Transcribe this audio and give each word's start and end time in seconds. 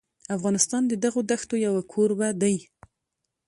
افغانستان 0.35 0.81
د 0.87 0.93
دغو 1.03 1.19
دښتو 1.31 1.55
یو 1.65 1.75
کوربه 1.91 2.29
دی. 2.41 2.55